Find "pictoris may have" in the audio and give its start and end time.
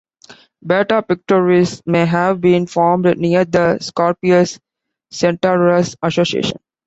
1.07-2.41